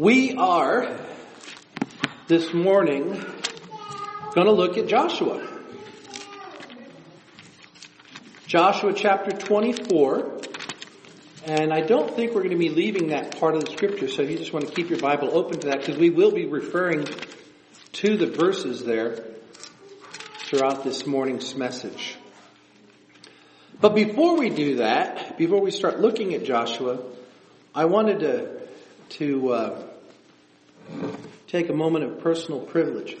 [0.00, 0.96] We are
[2.26, 3.22] this morning
[4.34, 5.46] going to look at Joshua.
[8.46, 10.38] Joshua chapter 24.
[11.44, 14.22] And I don't think we're going to be leaving that part of the scripture, so
[14.22, 17.06] you just want to keep your Bible open to that because we will be referring
[17.92, 19.22] to the verses there
[20.46, 22.16] throughout this morning's message.
[23.82, 27.00] But before we do that, before we start looking at Joshua,
[27.74, 28.60] I wanted to
[29.10, 29.89] to uh,
[31.46, 33.16] take a moment of personal privilege.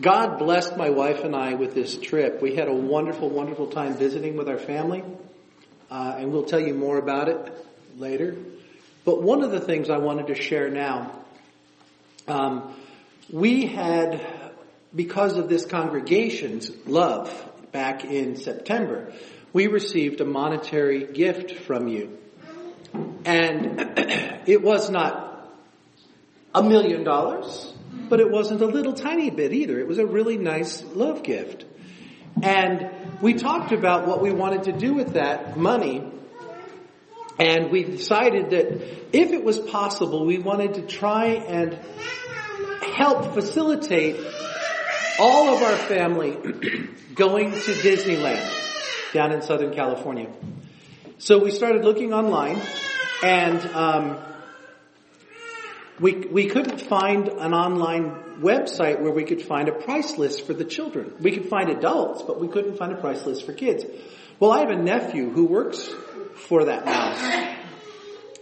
[0.00, 2.40] God blessed my wife and I with this trip.
[2.40, 5.04] We had a wonderful, wonderful time visiting with our family,
[5.90, 7.66] uh, and we'll tell you more about it
[7.98, 8.36] later.
[9.04, 11.24] But one of the things I wanted to share now,
[12.28, 12.74] um,
[13.30, 14.24] we had,
[14.94, 17.30] because of this congregation's love
[17.72, 19.12] back in September,
[19.52, 22.16] we received a monetary gift from you.
[23.24, 23.80] And
[24.46, 25.50] it was not
[26.54, 27.72] a million dollars,
[28.08, 29.78] but it wasn't a little tiny bit either.
[29.78, 31.64] It was a really nice love gift.
[32.42, 36.10] And we talked about what we wanted to do with that money.
[37.38, 41.78] And we decided that if it was possible, we wanted to try and
[42.96, 44.16] help facilitate
[45.18, 46.32] all of our family
[47.14, 50.30] going to Disneyland down in Southern California.
[51.20, 52.62] So we started looking online,
[53.22, 54.18] and um,
[56.00, 60.54] we we couldn't find an online website where we could find a price list for
[60.54, 61.12] the children.
[61.20, 63.84] We could find adults, but we couldn't find a price list for kids.
[64.38, 65.90] Well, I have a nephew who works
[66.36, 67.58] for that mouse.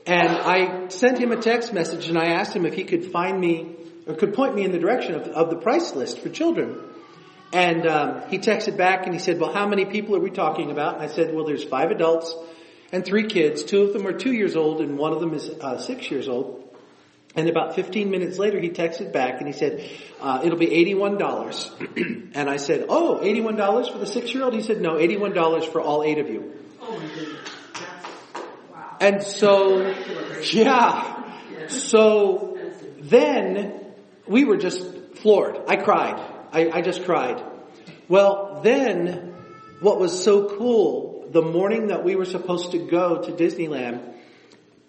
[0.07, 3.41] And I sent him a text message and I asked him if he could find
[3.41, 3.75] me
[4.07, 6.79] or could point me in the direction of, of the price list for children.
[7.53, 10.71] And um, he texted back and he said, well, how many people are we talking
[10.71, 10.95] about?
[10.95, 12.33] And I said, well, there's five adults
[12.93, 13.65] and three kids.
[13.65, 16.29] Two of them are two years old and one of them is uh, six years
[16.29, 16.65] old.
[17.35, 19.89] And about 15 minutes later, he texted back and he said,
[20.21, 22.31] uh, it'll be $81.
[22.35, 24.55] and I said, oh, $81 for the six-year-old?
[24.55, 26.53] He said, no, $81 for all eight of you.
[26.81, 27.51] Oh my goodness.
[28.73, 28.97] Wow.
[29.01, 29.95] And so,
[30.53, 31.69] yeah.
[31.69, 32.59] So
[32.99, 33.93] then
[34.27, 34.83] we were just
[35.17, 35.59] floored.
[35.69, 36.19] I cried.
[36.53, 37.43] I, I just cried.
[38.09, 39.35] Well, then
[39.81, 44.15] what was so cool, the morning that we were supposed to go to Disneyland,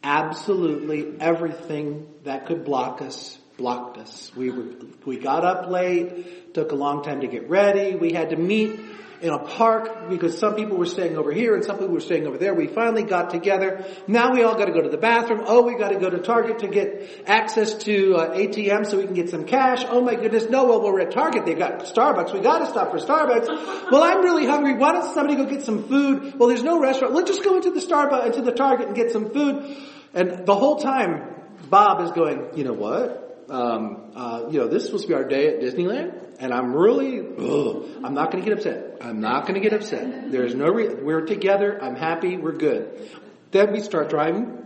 [0.03, 4.31] absolutely everything that could block us blocked us.
[4.35, 4.69] We were,
[5.05, 8.79] we got up late, took a long time to get ready, we had to meet
[9.21, 12.25] in a park because some people were staying over here and some people were staying
[12.25, 12.53] over there.
[12.53, 13.85] We finally got together.
[14.07, 15.43] Now we all got to go to the bathroom.
[15.45, 19.05] Oh, we got to go to Target to get access to uh, ATM so we
[19.05, 19.83] can get some cash.
[19.89, 21.45] Oh my goodness, no, well we're at Target.
[21.45, 22.33] They've got Starbucks.
[22.33, 23.91] We got to stop for Starbucks.
[23.91, 24.75] well, I'm really hungry.
[24.75, 26.39] Why don't somebody go get some food?
[26.39, 27.13] Well, there's no restaurant.
[27.13, 29.77] Let's just go into the Starbucks, into the Target and get some food.
[30.13, 31.35] And the whole time,
[31.69, 33.45] Bob is going, you know what?
[33.49, 36.73] Um, uh, you know, this is supposed to be our day at Disneyland, and I'm
[36.73, 38.88] really, ugh, I'm not going to get upset.
[39.01, 40.31] I'm not going to get upset.
[40.31, 41.81] There's no, re- we're together.
[41.81, 42.37] I'm happy.
[42.37, 43.09] We're good.
[43.51, 44.65] Then we start driving,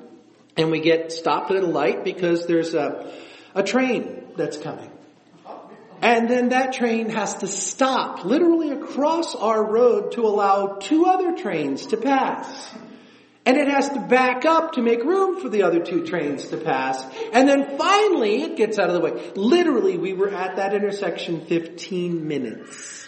[0.57, 3.13] and we get stopped at a light because there's a,
[3.53, 4.89] a train that's coming.
[6.01, 11.37] And then that train has to stop literally across our road to allow two other
[11.37, 12.73] trains to pass.
[13.45, 16.57] And it has to back up to make room for the other two trains to
[16.57, 17.05] pass.
[17.31, 19.31] And then finally it gets out of the way.
[19.35, 23.02] Literally we were at that intersection 15 minutes.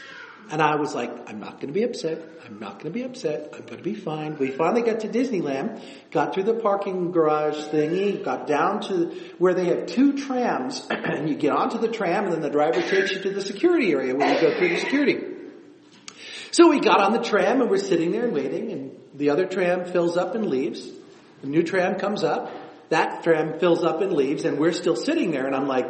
[0.51, 2.21] And I was like, I'm not going to be upset.
[2.45, 3.49] I'm not going to be upset.
[3.53, 4.37] I'm going to be fine.
[4.37, 9.07] We finally got to Disneyland, got through the parking garage thingy, got down to
[9.39, 12.81] where they have two trams, and you get onto the tram, and then the driver
[12.81, 15.23] takes you to the security area where you go through the security.
[16.51, 19.45] So we got on the tram and we're sitting there and waiting, and the other
[19.45, 20.87] tram fills up and leaves.
[21.41, 22.51] The new tram comes up.
[22.89, 25.87] That tram fills up and leaves, and we're still sitting there, and I'm like,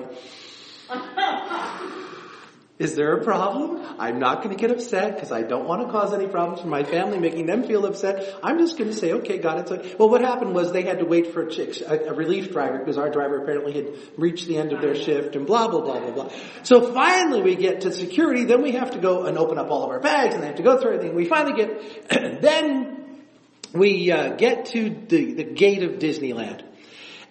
[2.78, 3.82] is there a problem?
[4.00, 6.68] I'm not going to get upset because I don't want to cause any problems for
[6.68, 8.38] my family, making them feel upset.
[8.44, 9.96] I'm just going to say, okay, God, it's okay.
[9.98, 13.10] Well, what happened was they had to wait for a, a relief driver because our
[13.10, 13.88] driver apparently had
[14.18, 16.32] reached the end of their shift and blah, blah, blah, blah, blah.
[16.64, 19.86] So finally we get to security, then we have to go and open up all
[19.86, 21.16] of our bags and they have to go through everything.
[21.16, 22.10] We finally get,
[22.42, 23.24] then
[23.74, 26.62] we uh, get to the, the gate of Disneyland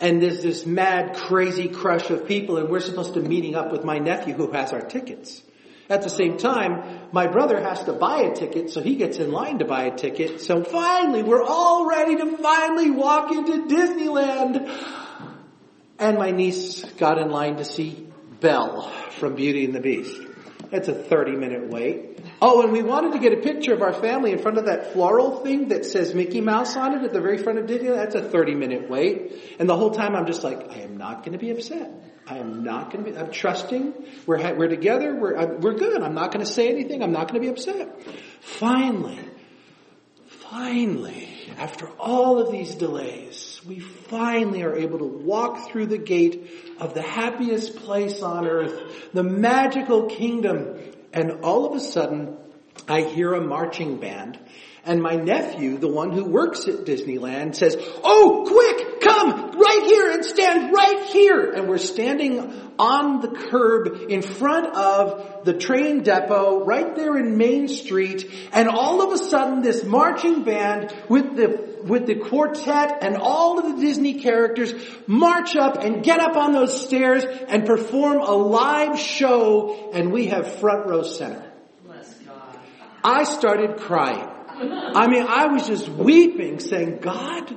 [0.05, 3.73] and there's this mad, crazy crush of people, and we're supposed to be meeting up
[3.73, 5.43] with my nephew who has our tickets.
[5.89, 9.33] At the same time, my brother has to buy a ticket, so he gets in
[9.33, 10.43] line to buy a ticket.
[10.43, 14.69] So finally, we're all ready to finally walk into Disneyland.
[15.99, 18.07] And my niece got in line to see
[18.41, 20.21] Belle from Beauty and the Beast.
[20.71, 22.21] It's a 30 minute wait.
[22.47, 24.93] Oh, and we wanted to get a picture of our family in front of that
[24.93, 27.89] floral thing that says Mickey Mouse on it at the very front of Disney.
[27.89, 29.57] That's a 30 minute wait.
[29.59, 31.91] And the whole time I'm just like, I am not going to be upset.
[32.27, 33.95] I am not going to be, I'm trusting.
[34.27, 35.15] We're, we're together.
[35.15, 36.03] We're, we're good.
[36.03, 37.03] I'm not going to say anything.
[37.03, 38.03] I'm not going to be upset.
[38.43, 39.21] Finally,
[40.27, 46.77] finally, after all of these delays, we finally are able to walk through the gate
[46.79, 50.79] of the happiest place on earth, the magical kingdom.
[51.15, 52.37] And all of a sudden,
[52.89, 54.39] I hear a marching band
[54.87, 59.44] and my nephew, the one who works at Disneyland, says, Oh, quick, come
[59.75, 61.53] right here and stand right here.
[61.53, 67.37] And we're standing on the curb in front of the train depot right there in
[67.37, 68.31] Main Street.
[68.53, 73.59] And all of a sudden this marching band with the, with the quartet and all
[73.59, 74.75] of the Disney characters
[75.07, 80.29] march up and get up on those stairs and perform a live show and we
[80.29, 81.51] have front row center.
[83.07, 84.31] I started crying.
[84.57, 87.55] I mean, I was just weeping saying, God,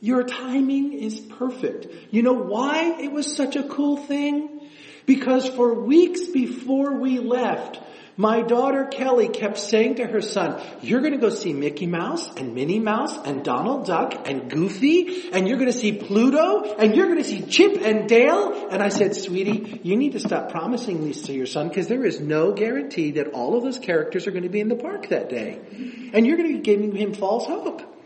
[0.00, 1.86] your timing is perfect.
[2.10, 4.68] You know why it was such a cool thing?
[5.06, 7.80] Because for weeks before we left,
[8.16, 12.54] my daughter Kelly kept saying to her son, you're gonna go see Mickey Mouse and
[12.54, 17.24] Minnie Mouse and Donald Duck and Goofy and you're gonna see Pluto and you're gonna
[17.24, 18.68] see Chip and Dale.
[18.70, 22.04] And I said, sweetie, you need to stop promising these to your son because there
[22.04, 25.30] is no guarantee that all of those characters are gonna be in the park that
[25.30, 25.58] day.
[26.12, 27.99] And you're gonna be giving him false hope.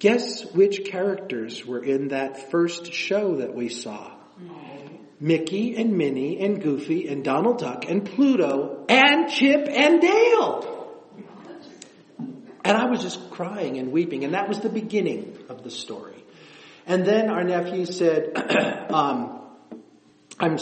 [0.00, 4.14] Guess which characters were in that first show that we saw?
[5.20, 11.02] Mickey and Minnie and Goofy and Donald Duck and Pluto and Chip and Dale.
[12.64, 16.24] And I was just crying and weeping, and that was the beginning of the story.
[16.86, 18.32] And then our nephew said,
[18.90, 19.42] um,
[20.38, 20.56] "I'm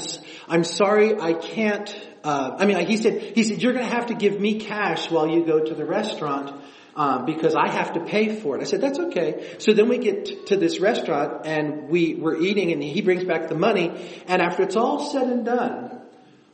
[0.48, 1.88] I'm sorry, I can't."
[2.24, 5.08] Uh, I mean, he said he said you're going to have to give me cash
[5.12, 6.60] while you go to the restaurant
[6.98, 8.60] um, because I have to pay for it.
[8.60, 9.54] I said, that's okay.
[9.58, 13.48] So then we get to this restaurant and we were eating and he brings back
[13.48, 13.92] the money.
[14.26, 16.00] And after it's all said and done,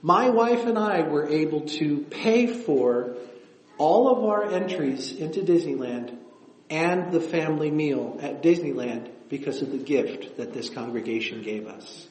[0.02, 3.16] my wife and I were able to pay for
[3.78, 6.14] all of our entries into Disneyland
[6.68, 12.06] and the family meal at Disneyland because of the gift that this congregation gave us.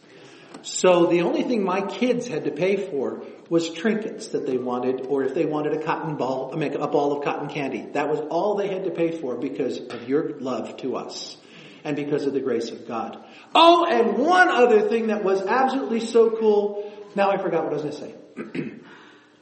[0.62, 5.08] So the only thing my kids had to pay for was trinkets that they wanted,
[5.08, 7.88] or if they wanted a cotton ball, I mean, a ball of cotton candy.
[7.94, 11.38] That was all they had to pay for because of your love to us
[11.84, 13.24] and because of the grace of God.
[13.54, 16.92] Oh, and one other thing that was absolutely so cool.
[17.16, 18.72] Now I forgot what I was going to say.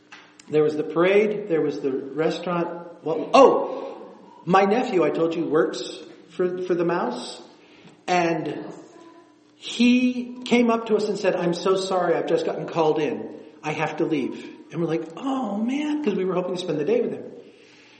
[0.49, 1.47] there was the parade.
[1.47, 3.03] There was the restaurant.
[3.03, 4.11] What, oh,
[4.45, 5.99] my nephew, I told you, works
[6.29, 7.41] for, for the mouse.
[8.07, 8.65] And
[9.61, 13.29] he came up to us and said, I'm so sorry, I've just gotten called in.
[13.61, 14.49] I have to leave.
[14.71, 17.31] And we're like, oh man, because we were hoping to spend the day with him.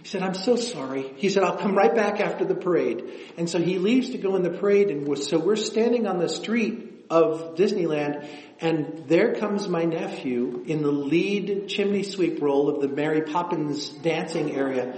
[0.02, 1.14] He said, I'm so sorry.
[1.18, 3.04] He said, I'll come right back after the parade.
[3.38, 6.30] And so he leaves to go in the parade and so we're standing on the
[6.30, 8.28] street of Disneyland
[8.60, 13.90] and there comes my nephew in the lead chimney sweep role of the Mary Poppins
[13.90, 14.98] dancing area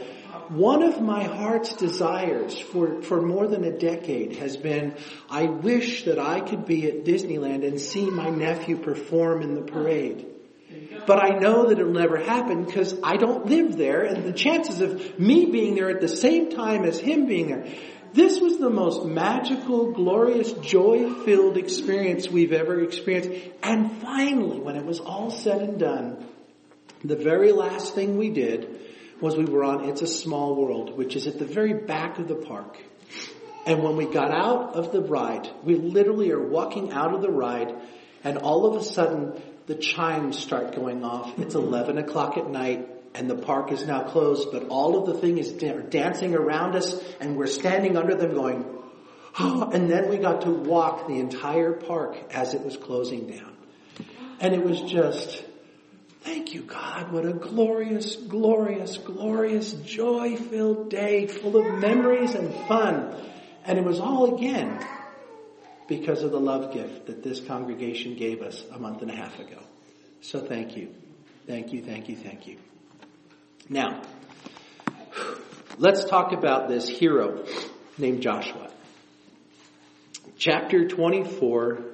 [0.51, 4.95] one of my heart's desires for, for more than a decade has been,
[5.29, 9.61] I wish that I could be at Disneyland and see my nephew perform in the
[9.61, 10.27] parade.
[11.05, 14.81] But I know that it'll never happen because I don't live there and the chances
[14.81, 17.67] of me being there at the same time as him being there.
[18.13, 23.31] This was the most magical, glorious, joy-filled experience we've ever experienced.
[23.63, 26.25] And finally, when it was all said and done,
[27.03, 28.82] the very last thing we did
[29.23, 32.27] was we were on It's a Small World, which is at the very back of
[32.27, 32.77] the park.
[33.65, 37.31] And when we got out of the ride, we literally are walking out of the
[37.31, 37.73] ride
[38.25, 41.39] and all of a sudden the chimes start going off.
[41.39, 45.21] It's 11 o'clock at night and the park is now closed, but all of the
[45.21, 48.65] thing is dancing around us and we're standing under them going,
[49.39, 53.55] oh, and then we got to walk the entire park as it was closing down.
[54.41, 55.45] And it was just,
[56.23, 57.11] Thank you, God.
[57.11, 63.13] What a glorious, glorious, glorious, joy filled day full of memories and fun.
[63.65, 64.79] And it was all again
[65.89, 69.37] because of the love gift that this congregation gave us a month and a half
[69.37, 69.59] ago.
[70.21, 70.93] So thank you.
[71.45, 72.57] Thank you, thank you, thank you.
[73.67, 74.01] Now,
[75.77, 77.43] let's talk about this hero
[77.97, 78.71] named Joshua.
[80.37, 81.92] Chapter 24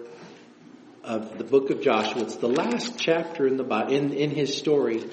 [1.10, 2.22] of the book of Joshua.
[2.22, 5.04] It's the last chapter in the in in his story.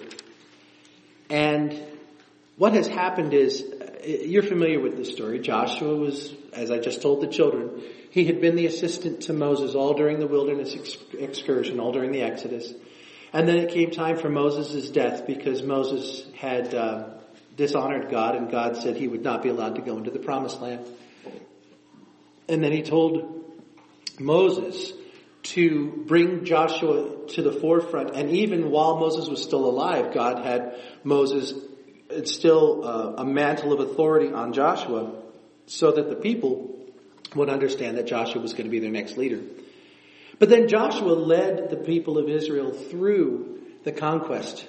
[1.30, 1.80] And
[2.58, 3.64] what has happened is
[4.04, 5.40] you're familiar with this story.
[5.40, 9.74] Joshua was, as I just told the children, he had been the assistant to Moses
[9.74, 10.76] all during the wilderness
[11.18, 12.74] excursion, all during the Exodus.
[13.32, 17.08] And then it came time for Moses' death because Moses had uh,
[17.56, 20.60] dishonored God and God said he would not be allowed to go into the promised
[20.60, 20.86] land.
[22.50, 23.44] And then he told
[24.20, 24.92] Moses
[25.46, 28.16] to bring Joshua to the forefront.
[28.16, 31.54] And even while Moses was still alive, God had Moses
[32.10, 35.22] instill uh, a mantle of authority on Joshua
[35.66, 36.76] so that the people
[37.34, 39.40] would understand that Joshua was going to be their next leader.
[40.38, 44.66] But then Joshua led the people of Israel through the conquest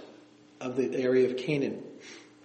[0.62, 1.84] of the area of Canaan.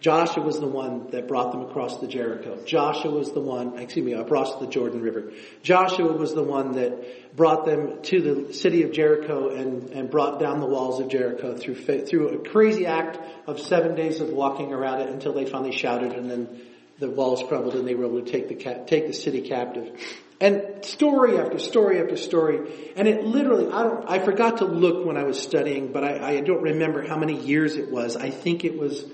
[0.02, 2.58] Joshua was the one that brought them across the Jericho.
[2.64, 5.30] Joshua was the one, excuse me, across the Jordan River.
[5.62, 10.40] Joshua was the one that brought them to the city of Jericho and, and brought
[10.40, 13.16] down the walls of Jericho through, through a crazy act
[13.46, 16.60] of seven days of walking around it until they finally shouted and then
[16.98, 20.00] the walls crumbled and they were able to take the, take the city captive.
[20.40, 22.92] And story after story after story.
[22.96, 26.38] And it literally, I don't, I forgot to look when I was studying, but I,
[26.38, 28.16] I don't remember how many years it was.
[28.16, 29.04] I think it was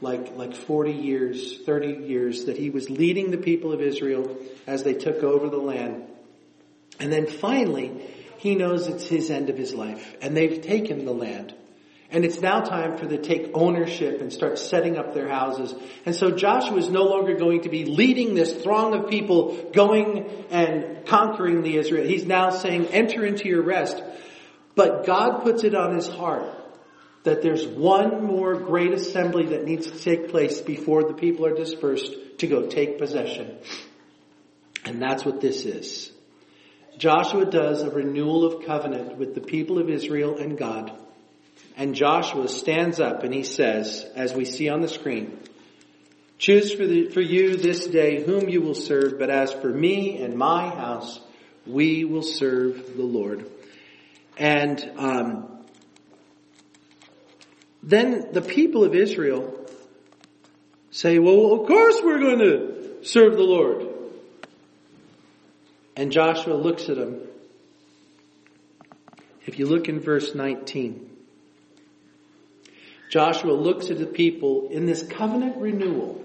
[0.00, 4.36] like, like 40 years, 30 years that he was leading the people of Israel
[4.66, 6.06] as they took over the land.
[7.00, 8.06] And then finally,
[8.38, 11.54] he knows it's his end of his life and they've taken the land.
[12.10, 15.74] And it's now time for them to take ownership and start setting up their houses.
[16.06, 20.26] And so Joshua is no longer going to be leading this throng of people going
[20.48, 22.06] and conquering the Israel.
[22.06, 24.02] He's now saying, enter into your rest.
[24.74, 26.46] But God puts it on his heart
[27.28, 31.54] that there's one more great assembly that needs to take place before the people are
[31.54, 33.58] dispersed to go take possession.
[34.84, 36.10] And that's what this is.
[36.96, 40.92] Joshua does a renewal of covenant with the people of Israel and God.
[41.76, 45.38] And Joshua stands up and he says, as we see on the screen,
[46.38, 50.20] choose for, the, for you this day whom you will serve, but as for me
[50.22, 51.20] and my house,
[51.66, 53.48] we will serve the Lord.
[54.36, 55.57] And um,
[57.88, 59.66] then the people of Israel
[60.90, 63.86] say, well, of course we're going to serve the Lord.
[65.96, 67.22] And Joshua looks at them.
[69.46, 71.08] If you look in verse 19,
[73.08, 76.22] Joshua looks at the people in this covenant renewal.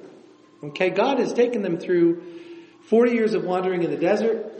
[0.66, 2.24] Okay, God has taken them through
[2.90, 4.53] 40 years of wandering in the desert,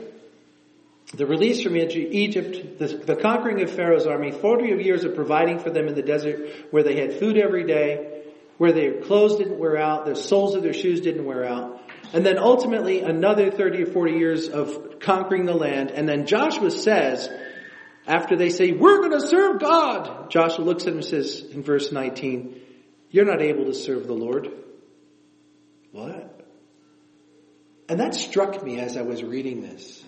[1.16, 5.86] the release from Egypt, the, conquering of Pharaoh's army, 40 years of providing for them
[5.86, 8.22] in the desert where they had food every day,
[8.58, 11.80] where their clothes didn't wear out, the soles of their shoes didn't wear out.
[12.12, 15.90] And then ultimately another 30 or 40 years of conquering the land.
[15.90, 17.28] And then Joshua says,
[18.06, 21.62] after they say, we're going to serve God, Joshua looks at him and says in
[21.62, 22.60] verse 19,
[23.10, 24.50] you're not able to serve the Lord.
[25.92, 26.40] What?
[27.88, 30.04] And that struck me as I was reading this.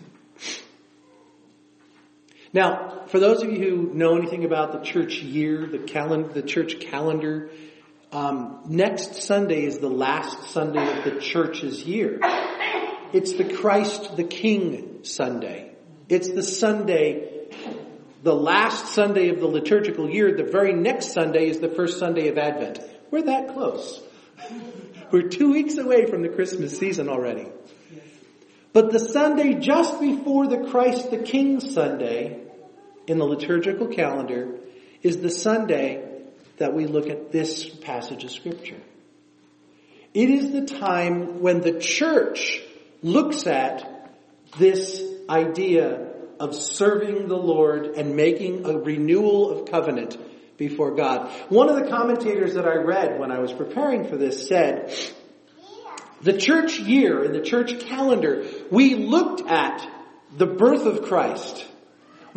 [2.52, 6.42] Now, for those of you who know anything about the church year, the calendar, the
[6.42, 7.50] church calendar,
[8.12, 12.20] um, next Sunday is the last Sunday of the church's year.
[13.12, 15.72] It's the Christ the King Sunday.
[16.08, 17.36] It's the Sunday
[18.26, 22.26] the last Sunday of the liturgical year, the very next Sunday is the first Sunday
[22.26, 22.80] of Advent.
[23.12, 24.02] We're that close.
[25.12, 27.46] We're two weeks away from the Christmas season already.
[28.72, 32.40] But the Sunday just before the Christ the King Sunday
[33.06, 34.58] in the liturgical calendar
[35.02, 36.02] is the Sunday
[36.58, 38.80] that we look at this passage of scripture.
[40.14, 42.62] It is the time when the church
[43.02, 44.10] looks at
[44.58, 50.16] this idea of serving the Lord and making a renewal of covenant
[50.56, 51.30] before God.
[51.48, 54.94] One of the commentators that I read when I was preparing for this said,
[56.22, 59.88] the church year in the church calendar, we looked at
[60.36, 61.66] the birth of Christ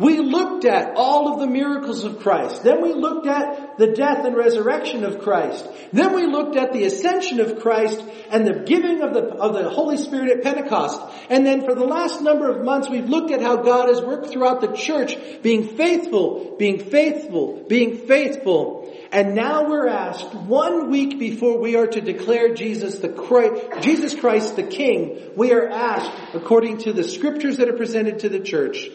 [0.00, 2.62] we looked at all of the miracles of Christ.
[2.64, 5.68] Then we looked at the death and resurrection of Christ.
[5.92, 9.68] Then we looked at the ascension of Christ and the giving of the, of the
[9.68, 11.02] Holy Spirit at Pentecost.
[11.28, 14.30] And then for the last number of months, we've looked at how God has worked
[14.30, 18.90] throughout the church, being faithful, being faithful, being faithful.
[19.12, 24.14] And now we're asked one week before we are to declare Jesus the Christ, Jesus
[24.14, 28.40] Christ the King, we are asked, according to the scriptures that are presented to the
[28.40, 28.88] church,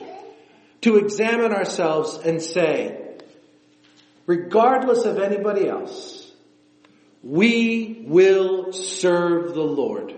[0.86, 3.18] to examine ourselves and say,
[4.28, 6.32] regardless of anybody else,
[7.24, 10.16] we will serve the Lord.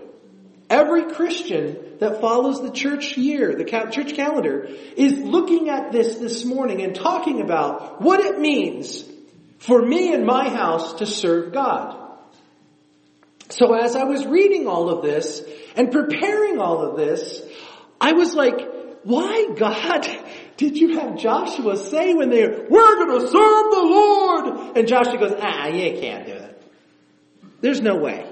[0.68, 6.44] Every Christian that follows the church year, the church calendar, is looking at this this
[6.44, 9.02] morning and talking about what it means
[9.60, 11.96] for me and my house to serve God.
[13.48, 15.42] So as I was reading all of this
[15.76, 17.40] and preparing all of this,
[17.98, 20.06] I was like, why God
[20.58, 24.76] did you have Joshua say when they are, we're going to serve the Lord?
[24.76, 26.62] And Joshua goes, ah, you can't do it.
[27.60, 28.26] There's no way.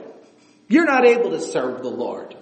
[0.69, 2.37] You're not able to serve the Lord.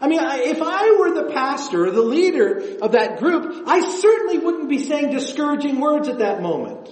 [0.00, 4.38] I mean, if I were the pastor or the leader of that group, I certainly
[4.38, 6.88] wouldn't be saying discouraging words at that moment.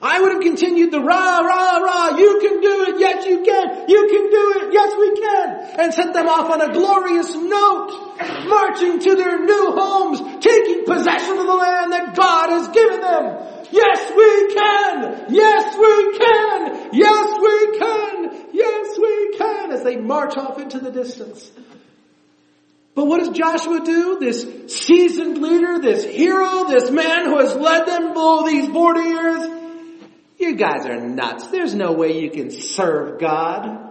[0.00, 3.88] I would have continued the rah, rah, rah, you can do it, yes you can,
[3.88, 8.46] you can do it, yes we can, and sent them off on a glorious note,
[8.46, 13.48] marching to their new homes, taking possession of the land that God has given them.
[13.70, 20.36] Yes we can, yes we can, yes we can, yes we can, as they march
[20.36, 21.50] off into the distance.
[22.94, 24.18] But what does Joshua do?
[24.18, 29.57] This seasoned leader, this hero, this man who has led them all these 40 years,
[30.38, 31.48] you guys are nuts.
[31.48, 33.86] There's no way you can serve God.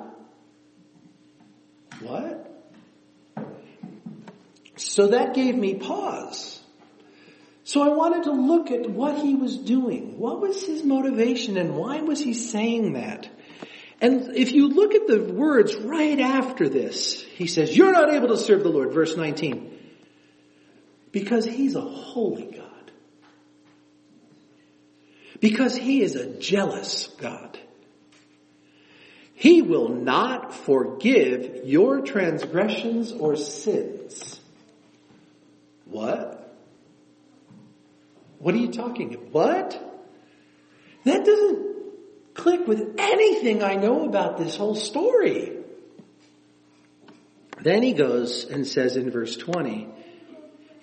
[2.00, 2.44] What?
[4.78, 6.62] So that gave me pause.
[7.64, 10.18] So I wanted to look at what he was doing.
[10.18, 13.30] What was his motivation and why was he saying that?
[14.00, 18.30] And if you look at the words right after this, he says, you're not able
[18.30, 19.74] to serve the Lord, verse 19.
[21.12, 22.47] Because he's a holy.
[25.40, 27.60] Because he is a jealous God.
[29.34, 34.40] He will not forgive your transgressions or sins.
[35.86, 36.56] What?
[38.40, 39.32] What are you talking about?
[39.32, 39.84] What?
[41.04, 45.54] That doesn't click with anything I know about this whole story.
[47.62, 49.88] Then he goes and says in verse 20,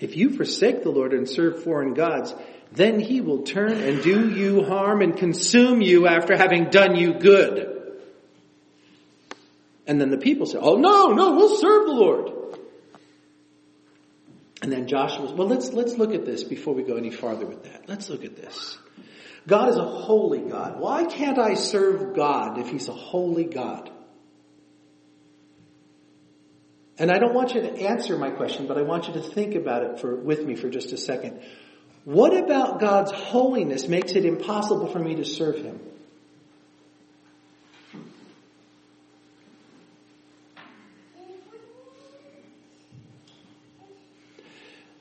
[0.01, 2.35] if you forsake the Lord and serve foreign gods,
[2.75, 7.15] then he will turn and do you harm and consume you after having done you
[7.15, 7.71] good.
[9.87, 12.31] And then the people say, oh no, no, we'll serve the Lord.
[14.63, 17.65] And then Joshua, well let's, let's look at this before we go any farther with
[17.65, 17.89] that.
[17.89, 18.77] Let's look at this.
[19.47, 20.81] God is a holy God.
[20.81, 23.91] Why can't I serve God if He's a holy God?
[26.97, 29.55] And I don't want you to answer my question, but I want you to think
[29.55, 31.43] about it for, with me for just a second.
[32.05, 35.81] What about God's holiness makes it impossible for me to serve Him?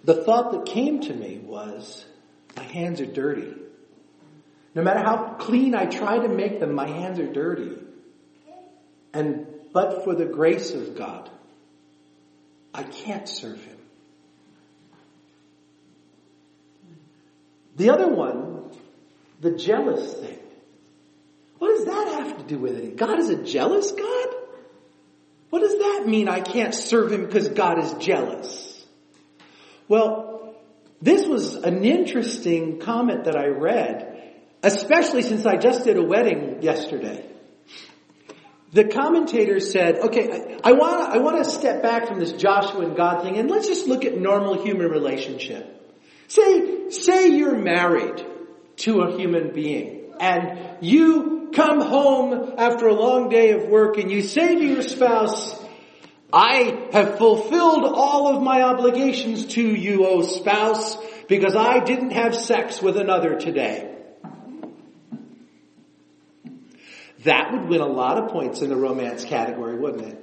[0.06, 2.06] The thought that came to me was,
[2.58, 3.54] my hands are dirty.
[4.76, 7.78] No matter how clean I try to make them, my hands are dirty.
[9.14, 11.30] And but for the grace of God,
[12.74, 13.73] I can't serve Him.
[17.76, 18.72] The other one,
[19.42, 20.40] the jealous thing.
[21.58, 22.98] What does that have to do with it?
[22.98, 24.28] God is a jealous God?
[25.50, 28.86] What does that mean I can't serve Him because God is jealous?
[29.88, 30.56] Well,
[31.02, 34.34] this was an interesting comment that I read,
[34.64, 37.30] especially since I just did a wedding yesterday.
[38.72, 43.22] The commentator said, okay, I, I want to step back from this Joshua and God
[43.22, 45.73] thing and let's just look at normal human relationship.
[46.34, 48.26] Say, say you're married
[48.78, 54.10] to a human being and you come home after a long day of work and
[54.10, 55.56] you say to your spouse,
[56.32, 62.34] I have fulfilled all of my obligations to you, O spouse, because I didn't have
[62.36, 63.96] sex with another today.
[67.26, 70.20] That would win a lot of points in the romance category, wouldn't it?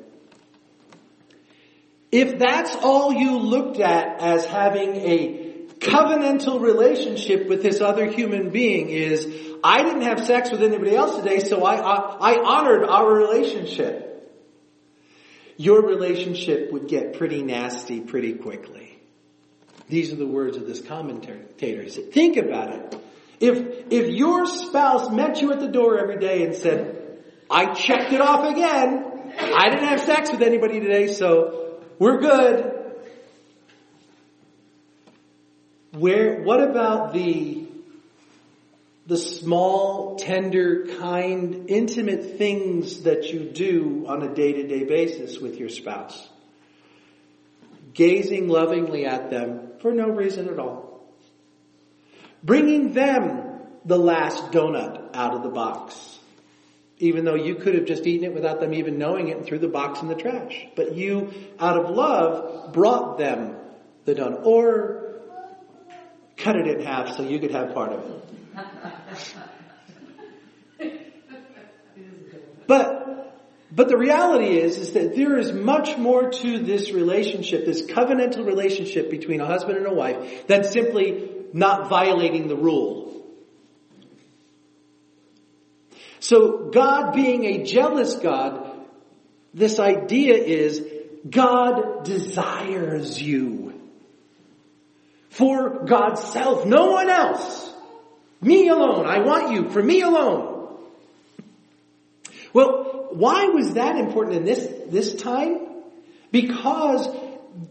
[2.10, 5.39] If that's all you looked at as having a
[5.80, 9.26] covenantal relationship with this other human being is,
[9.64, 14.10] I didn't have sex with anybody else today, so I, I, I honored our relationship
[15.60, 18.98] your relationship would get pretty nasty pretty quickly.
[19.90, 21.82] These are the words of this commentator.
[21.82, 23.02] He said, think about it.
[23.40, 28.10] If, if your spouse met you at the door every day and said, I checked
[28.10, 32.79] it off again, I didn't have sex with anybody today, so we're good.
[35.92, 37.70] Where, what about the
[39.10, 45.68] the small, tender, kind, intimate things that you do on a day-to-day basis with your
[45.68, 46.28] spouse.
[47.92, 51.02] Gazing lovingly at them for no reason at all.
[52.44, 56.18] Bringing them the last donut out of the box.
[56.98, 59.58] Even though you could have just eaten it without them even knowing it and threw
[59.58, 60.68] the box in the trash.
[60.76, 63.56] But you, out of love, brought them
[64.04, 64.46] the donut.
[64.46, 65.09] Or
[66.42, 68.16] cut it in half so you could have part of it.
[72.66, 73.00] But
[73.72, 78.44] But the reality is, is that there is much more to this relationship, this covenantal
[78.44, 83.24] relationship between a husband and a wife, than simply not violating the rule.
[86.18, 88.70] So God being a jealous God,
[89.54, 90.84] this idea is
[91.28, 93.79] God desires you.
[95.30, 97.72] For God's self, no one else.
[98.40, 99.06] Me alone.
[99.06, 100.76] I want you for me alone.
[102.52, 105.66] Well, why was that important in this, this time?
[106.32, 107.08] Because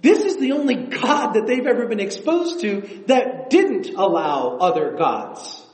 [0.01, 4.95] this is the only God that they've ever been exposed to that didn't allow other
[4.97, 5.65] gods.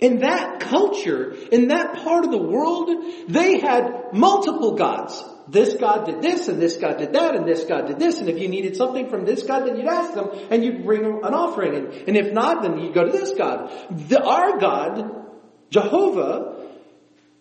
[0.00, 2.90] In that culture, in that part of the world,
[3.28, 5.22] they had multiple gods.
[5.48, 8.28] This God did this, and this God did that, and this God did this, and
[8.28, 11.34] if you needed something from this God, then you'd ask them, and you'd bring an
[11.34, 13.70] offering, and, and if not, then you'd go to this God.
[14.08, 15.26] The, our God,
[15.70, 16.68] Jehovah,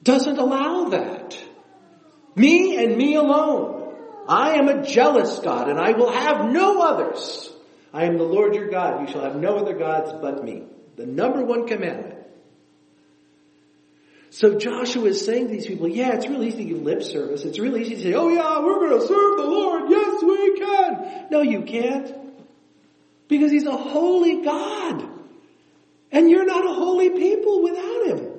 [0.04, 1.38] doesn't allow that.
[2.36, 3.94] Me and me alone.
[4.28, 7.52] I am a jealous God, and I will have no others.
[7.94, 9.02] I am the Lord your God.
[9.02, 10.64] You shall have no other gods but me.
[10.96, 12.21] The number one commandment.
[14.32, 17.44] So Joshua is saying to these people, yeah, it's really easy to give lip service.
[17.44, 19.92] It's really easy to say, oh yeah, we're going to serve the Lord.
[19.92, 21.28] Yes, we can.
[21.30, 22.16] No, you can't.
[23.28, 25.10] Because he's a holy God.
[26.14, 28.32] And you're not a holy people without him.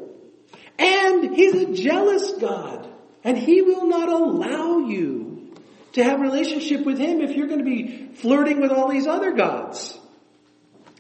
[0.79, 2.89] And he's a jealous God.
[3.23, 5.55] And he will not allow you
[5.93, 9.07] to have a relationship with him if you're going to be flirting with all these
[9.07, 9.99] other gods.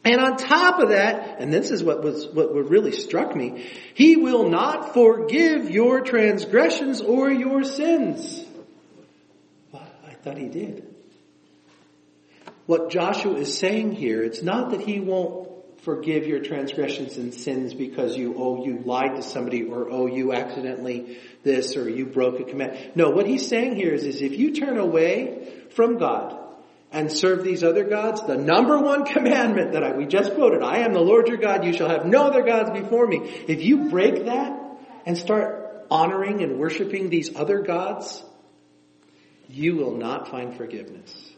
[0.04, 4.16] And on top of that, and this is what was, what really struck me, he
[4.16, 8.44] will not forgive your transgressions or your sins.
[9.70, 10.92] Well, I thought he did.
[12.66, 15.50] What Joshua is saying here, it's not that he won't
[15.82, 20.32] forgive your transgressions and sins because you, oh, you lied to somebody or oh, you
[20.32, 22.92] accidentally this or you broke a command.
[22.94, 26.38] No, what he's saying here is, is if you turn away from God,
[26.92, 30.80] and serve these other gods, the number one commandment that I, we just quoted, I
[30.80, 33.18] am the Lord your God, you shall have no other gods before me.
[33.48, 34.60] If you break that
[35.06, 38.22] and start honoring and worshiping these other gods,
[39.48, 41.30] you will not find forgiveness.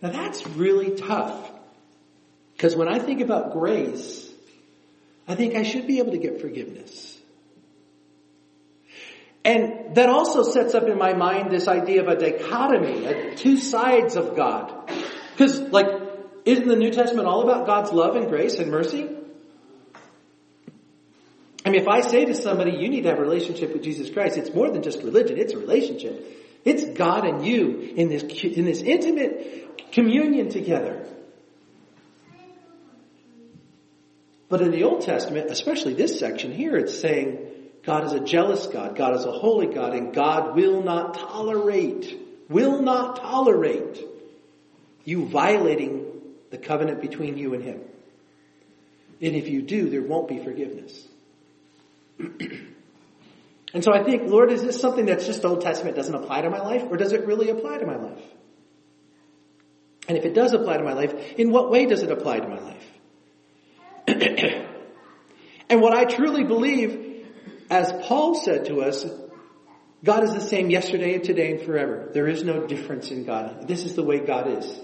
[0.00, 1.50] Now that's really tough.
[2.56, 4.30] Because when I think about grace,
[5.26, 7.13] I think I should be able to get forgiveness.
[9.44, 14.16] And that also sets up in my mind this idea of a dichotomy, two sides
[14.16, 14.90] of God.
[15.32, 15.86] Because, like,
[16.46, 19.08] isn't the New Testament all about God's love and grace and mercy?
[21.66, 24.10] I mean, if I say to somebody, you need to have a relationship with Jesus
[24.10, 26.42] Christ, it's more than just religion, it's a relationship.
[26.64, 31.06] It's God and you in this, in this intimate communion together.
[34.48, 37.38] But in the Old Testament, especially this section here, it's saying,
[37.86, 38.96] God is a jealous God.
[38.96, 42.18] God is a holy God and God will not tolerate,
[42.48, 44.02] will not tolerate
[45.04, 46.06] you violating
[46.50, 47.80] the covenant between you and Him.
[49.20, 51.06] And if you do, there won't be forgiveness.
[52.18, 56.50] and so I think, Lord, is this something that's just Old Testament doesn't apply to
[56.50, 58.22] my life or does it really apply to my life?
[60.08, 62.48] And if it does apply to my life, in what way does it apply to
[62.48, 62.86] my life?
[65.68, 67.03] and what I truly believe
[67.70, 69.06] as Paul said to us,
[70.04, 72.10] God is the same yesterday and today and forever.
[72.12, 73.66] There is no difference in God.
[73.66, 74.80] This is the way God is.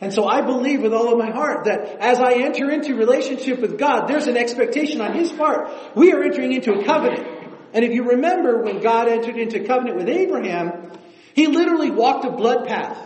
[0.00, 3.60] And so I believe with all of my heart that as I enter into relationship
[3.60, 5.70] with God, there's an expectation on His part.
[5.94, 7.26] We are entering into a covenant.
[7.72, 10.92] And if you remember when God entered into covenant with Abraham,
[11.34, 12.98] He literally walked a blood path.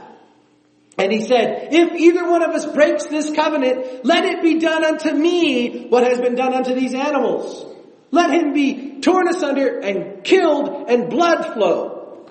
[0.98, 4.84] And He said, if either one of us breaks this covenant, let it be done
[4.84, 7.66] unto me what has been done unto these animals.
[8.10, 12.28] Let him be torn asunder and killed and blood flow.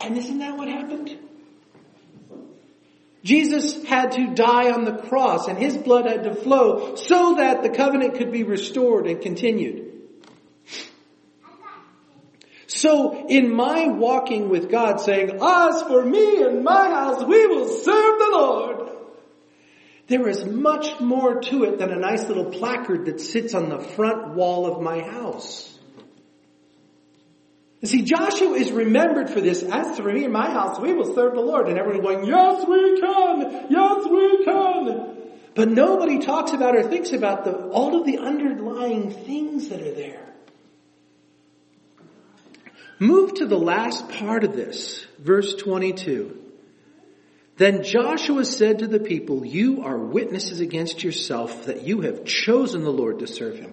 [0.00, 1.18] And isn't that what happened?
[3.22, 7.62] Jesus had to die on the cross and his blood had to flow so that
[7.62, 9.92] the covenant could be restored and continued.
[12.66, 17.68] So in my walking with God saying, as for me and my house, we will
[17.68, 18.83] serve the Lord.
[20.06, 23.78] There is much more to it than a nice little placard that sits on the
[23.78, 25.70] front wall of my house.
[27.80, 29.62] You see, Joshua is remembered for this.
[29.62, 31.68] As for me and my house, we will serve the Lord.
[31.68, 33.66] And everyone going, yes, we can.
[33.70, 35.16] Yes, we can.
[35.54, 39.94] But nobody talks about or thinks about the, all of the underlying things that are
[39.94, 40.26] there.
[42.98, 46.43] Move to the last part of this, verse 22.
[47.56, 52.82] Then Joshua said to the people, You are witnesses against yourself that you have chosen
[52.82, 53.72] the Lord to serve him.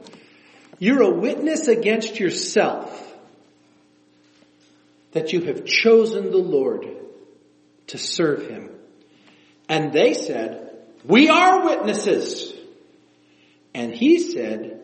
[0.78, 2.98] You're a witness against yourself
[5.14, 6.88] that you have chosen the Lord
[7.88, 8.70] to serve him.
[9.68, 10.72] And they said,
[11.04, 12.54] we are witnesses.
[13.74, 14.82] And he said,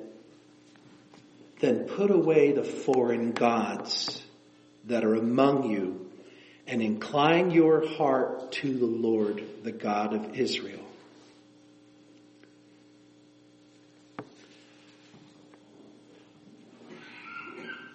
[1.59, 4.23] then put away the foreign gods
[4.85, 6.06] that are among you
[6.67, 10.83] and incline your heart to the Lord, the God of Israel.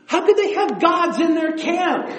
[0.07, 2.11] How could they have gods in their camp?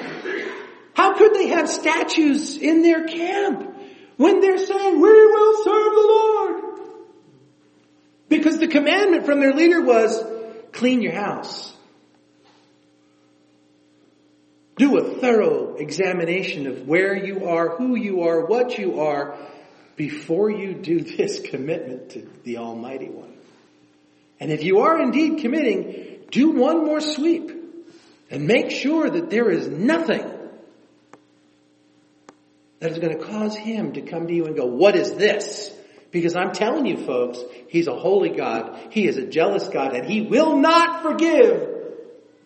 [0.96, 3.76] How could they have statues in their camp
[4.18, 6.80] when they're saying, we will serve the Lord?
[8.30, 10.24] Because the commandment from their leader was,
[10.72, 11.72] clean your house.
[14.78, 19.38] Do a thorough examination of where you are, who you are, what you are,
[19.96, 23.34] before you do this commitment to the Almighty One.
[24.40, 27.52] And if you are indeed committing, do one more sweep
[28.30, 30.30] and make sure that there is nothing
[32.80, 35.72] that is going to cause Him to come to you and go, what is this?
[36.12, 38.78] Because I'm telling you folks, He's a holy God.
[38.92, 41.70] He is a jealous God and He will not forgive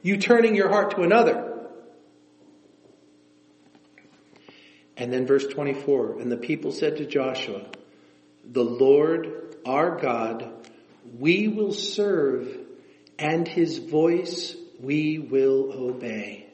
[0.04, 1.57] you turning your heart to another.
[4.98, 7.66] And then verse 24, and the people said to Joshua,
[8.44, 10.54] the Lord our God
[11.20, 12.58] we will serve
[13.20, 16.48] and his voice we will obey.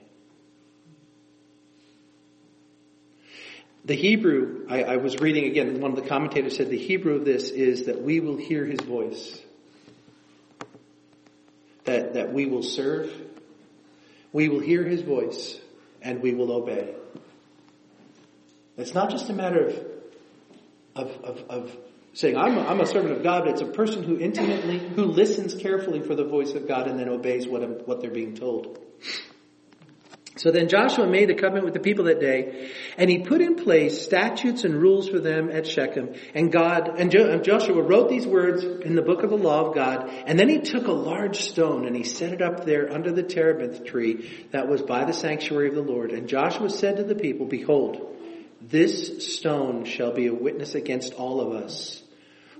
[3.85, 7.25] The Hebrew, I, I, was reading again, one of the commentators said the Hebrew of
[7.25, 9.41] this is that we will hear his voice.
[11.83, 13.13] That, that we will serve,
[14.31, 15.59] we will hear his voice,
[16.01, 16.95] and we will obey.
[18.77, 19.85] It's not just a matter of,
[20.95, 21.77] of, of, of
[22.13, 23.47] saying, I'm a, I'm a servant of God.
[23.47, 27.09] It's a person who intimately, who listens carefully for the voice of God and then
[27.09, 28.79] obeys what, what they're being told.
[30.35, 33.55] So then Joshua made a covenant with the people that day, and he put in
[33.55, 36.15] place statutes and rules for them at Shechem.
[36.33, 39.67] And God, and, jo, and Joshua wrote these words in the book of the law
[39.67, 42.91] of God, and then he took a large stone and he set it up there
[42.91, 46.11] under the terebinth tree that was by the sanctuary of the Lord.
[46.11, 48.12] And Joshua said to the people, behold,
[48.69, 52.01] this stone shall be a witness against all of us.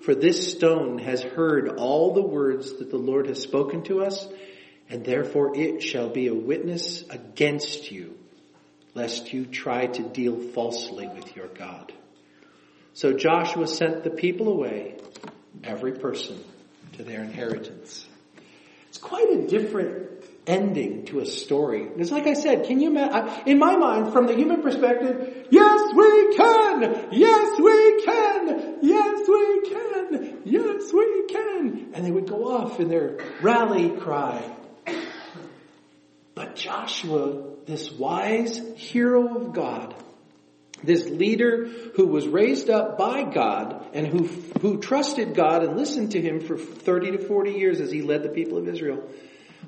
[0.02, 4.28] For this stone has heard all the words that the Lord has spoken to us,
[4.90, 8.18] and therefore it shall be a witness against you,
[8.94, 11.94] lest you try to deal falsely with your God.
[12.94, 14.98] So Joshua sent the people away,
[15.64, 16.44] every person
[16.98, 18.06] to their inheritance.
[18.90, 20.13] It's quite a different
[20.46, 21.88] ending to a story.
[21.98, 25.94] It's like I said, can you imagine, in my mind, from the human perspective, yes
[25.96, 27.08] we can!
[27.12, 28.78] Yes we can!
[28.82, 30.42] Yes we can!
[30.46, 31.92] Yes we can!
[31.94, 34.44] And they would go off in their rally cry.
[36.36, 39.96] But Joshua, this wise hero of God,
[40.84, 44.26] this leader who was raised up by God and who,
[44.60, 48.24] who trusted God and listened to him for 30 to 40 years as he led
[48.24, 49.08] the people of Israel,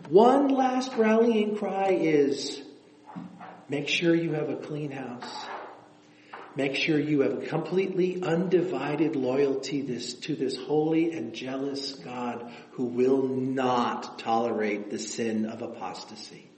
[0.09, 2.61] one last rallying cry is,
[3.69, 5.45] make sure you have a clean house.
[6.57, 12.49] Make sure you have a completely undivided loyalty this, to this holy and jealous God
[12.71, 16.49] who will not tolerate the sin of apostasy.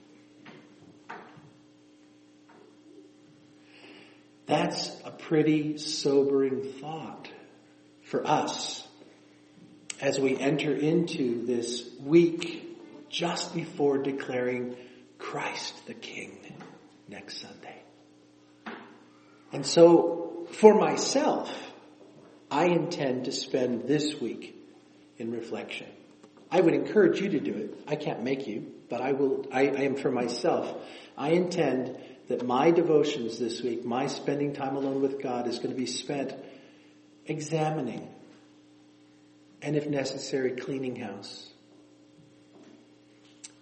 [4.46, 7.28] That's a pretty sobering thought
[8.04, 8.86] for us
[10.00, 12.67] as we enter into this week
[13.08, 14.76] just before declaring
[15.18, 16.38] Christ the King
[17.08, 17.82] next Sunday.
[19.52, 21.52] And so, for myself,
[22.50, 24.54] I intend to spend this week
[25.16, 25.86] in reflection.
[26.50, 27.80] I would encourage you to do it.
[27.86, 30.74] I can't make you, but I will, I, I am for myself.
[31.16, 35.70] I intend that my devotions this week, my spending time alone with God is going
[35.70, 36.34] to be spent
[37.26, 38.08] examining
[39.60, 41.50] and if necessary cleaning house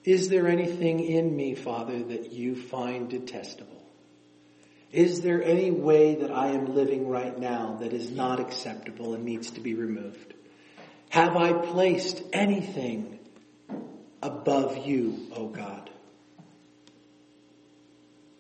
[0.07, 3.83] is there anything in me, Father, that you find detestable?
[4.92, 9.25] Is there any way that I am living right now that is not acceptable and
[9.25, 10.33] needs to be removed?
[11.11, 13.19] Have I placed anything
[14.23, 15.90] above you, O God?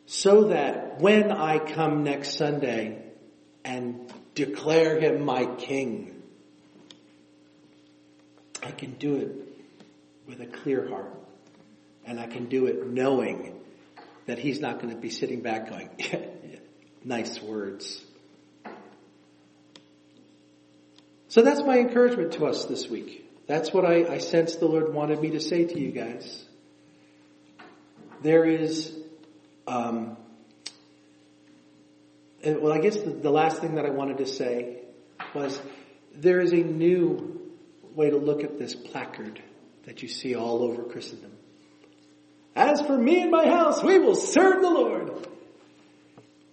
[0.06, 3.02] So that when I come next Sunday
[3.64, 6.22] and declare him my king,
[8.62, 9.32] I can do it
[10.28, 11.25] with a clear heart
[12.06, 13.60] and I can do it knowing
[14.26, 15.90] that he's not going to be sitting back going,
[17.04, 18.02] nice words.
[21.28, 23.24] So that's my encouragement to us this week.
[23.46, 26.44] That's what I, I sense the Lord wanted me to say to you guys.
[28.22, 28.96] There is,
[29.66, 30.16] um,
[32.42, 34.78] and well, I guess the, the last thing that I wanted to say
[35.34, 35.60] was
[36.14, 37.52] there is a new
[37.94, 39.40] way to look at this placard
[39.84, 41.35] that you see all over Christendom.
[42.56, 45.28] As for me and my house, we will serve the Lord.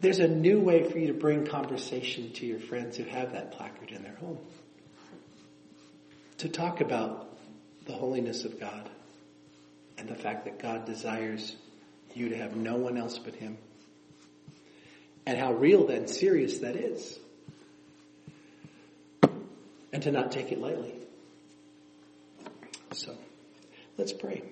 [0.02, 3.54] There's a new way for you to bring conversation to your friends who have that
[3.54, 4.38] placard in their home.
[6.40, 7.30] To talk about
[7.86, 8.90] the holiness of God
[9.98, 11.56] and the fact that God desires
[12.14, 13.58] you to have no one else but Him.
[15.26, 17.18] And how real and serious that is.
[19.94, 20.96] And to not take it lightly.
[22.92, 23.16] So,
[23.98, 24.44] let's pray.